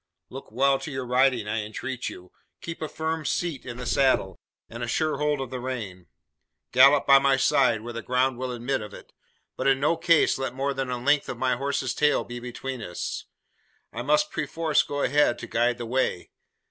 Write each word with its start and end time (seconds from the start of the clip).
Look 0.29 0.51
well 0.51 0.79
to 0.79 0.89
your 0.89 1.05
riding, 1.05 1.47
I 1.47 1.61
entreat 1.61 2.09
you! 2.09 2.31
Keep 2.59 2.81
a 2.81 2.89
firm 2.89 3.23
seat 3.23 3.67
in 3.67 3.77
the 3.77 3.85
saddle, 3.85 4.39
and 4.67 4.81
a 4.81 4.87
sure 4.87 5.19
hold 5.19 5.39
of 5.39 5.51
the 5.51 5.59
rein. 5.59 6.07
Gallop 6.71 7.05
by 7.05 7.19
my 7.19 7.37
side, 7.37 7.81
where 7.81 7.93
the 7.93 8.01
ground 8.01 8.39
will 8.39 8.51
admit 8.51 8.81
of 8.81 8.95
it; 8.95 9.13
but 9.55 9.67
in 9.67 9.79
no 9.79 9.95
case 9.95 10.39
let 10.39 10.55
more 10.55 10.73
than 10.73 10.87
the 10.87 10.97
length 10.97 11.29
of 11.29 11.37
my 11.37 11.55
horse's 11.55 11.93
tail 11.93 12.23
be 12.23 12.39
between 12.39 12.81
us. 12.81 13.25
I 13.93 14.01
must 14.01 14.31
perforce 14.31 14.81
go 14.81 15.03
ahead 15.03 15.37
to 15.37 15.45
guide 15.45 15.77
the 15.77 15.85
way. 15.85 16.31